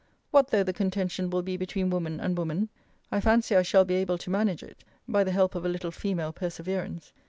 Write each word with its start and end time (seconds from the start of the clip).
What 0.31 0.47
though 0.47 0.63
the 0.63 0.73
contention 0.73 1.29
will 1.29 1.43
be 1.43 1.57
between 1.57 1.91
woman 1.91 2.19
and 2.19 2.35
woman? 2.35 2.69
I 3.11 3.21
fancy 3.21 3.55
I 3.55 3.61
shall 3.61 3.85
be 3.85 3.93
able 3.93 4.17
to 4.17 4.31
manage 4.31 4.63
it, 4.63 4.83
by 5.07 5.23
the 5.23 5.29
help 5.31 5.53
of 5.53 5.63
a 5.63 5.69
little 5.69 5.91
female 5.91 6.33
perseverance. 6.33 7.13